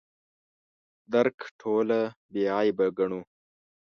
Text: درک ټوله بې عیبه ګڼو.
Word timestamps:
درک 1.13 1.37
ټوله 1.59 1.99
بې 2.31 2.43
عیبه 2.57 2.87
ګڼو. 2.97 3.21